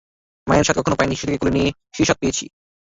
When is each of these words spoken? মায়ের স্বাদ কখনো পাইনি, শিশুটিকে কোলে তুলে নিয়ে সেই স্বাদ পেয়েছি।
মায়ের 0.47 0.65
স্বাদ 0.65 0.77
কখনো 0.79 0.95
পাইনি, 0.97 1.13
শিশুটিকে 1.15 1.39
কোলে 1.39 1.43
তুলে 1.43 1.55
নিয়ে 1.57 1.69
সেই 1.95 2.05
স্বাদ 2.07 2.17
পেয়েছি। 2.21 2.45